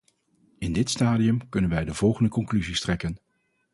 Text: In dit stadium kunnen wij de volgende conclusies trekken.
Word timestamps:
In 0.59 0.73
dit 0.73 0.89
stadium 0.89 1.49
kunnen 1.49 1.69
wij 1.69 1.85
de 1.85 1.93
volgende 1.93 2.29
conclusies 2.29 2.79
trekken. 2.79 3.17